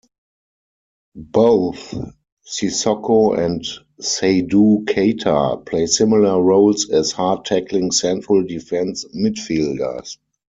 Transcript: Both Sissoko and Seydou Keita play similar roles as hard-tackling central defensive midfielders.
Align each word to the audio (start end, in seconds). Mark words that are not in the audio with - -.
Both 1.15 1.93
Sissoko 2.43 3.37
and 3.37 3.61
Seydou 4.01 4.83
Keita 4.85 5.63
play 5.63 5.85
similar 5.85 6.41
roles 6.41 6.89
as 6.89 7.11
hard-tackling 7.11 7.91
central 7.91 8.43
defensive 8.43 9.11
midfielders. 9.11 10.17